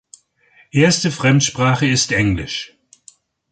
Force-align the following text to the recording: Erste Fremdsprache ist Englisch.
Erste 0.71 1.11
Fremdsprache 1.11 1.85
ist 1.85 2.11
Englisch. 2.11 2.75